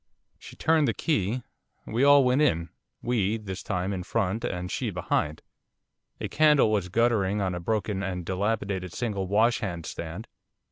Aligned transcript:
She 0.39 0.55
turned 0.55 0.87
the 0.87 0.95
key. 0.95 1.43
We 1.85 2.03
all 2.03 2.23
went 2.23 2.41
in 2.41 2.69
we, 3.03 3.37
this 3.37 3.61
time, 3.61 3.93
in 3.93 4.01
front, 4.01 4.43
and 4.43 4.71
she 4.71 4.89
behind. 4.89 5.43
A 6.19 6.27
candle 6.27 6.71
was 6.71 6.89
guttering 6.89 7.39
on 7.39 7.53
a 7.53 7.59
broken 7.59 8.01
and 8.01 8.25
dilapidated 8.25 8.93
single 8.93 9.27
washhand 9.27 9.85
stand. 9.85 10.27